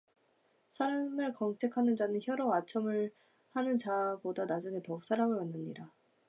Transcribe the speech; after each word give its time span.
사람을 0.69 1.31
경책하는 1.33 1.95
자는 1.95 2.19
혀로 2.23 2.51
아첨하는 2.55 3.77
자보다 3.79 4.45
나중에 4.45 4.81
더욱 4.81 5.03
사랑을 5.03 5.37
받느니라 5.37 5.91